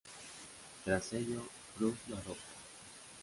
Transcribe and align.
Tras 0.83 1.13
ello, 1.13 1.43
Bruce 1.77 1.99
lo 2.07 2.17
adopta. 2.17 2.53